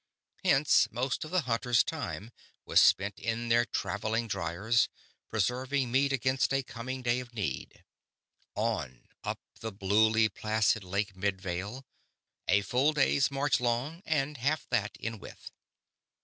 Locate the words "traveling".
3.65-4.27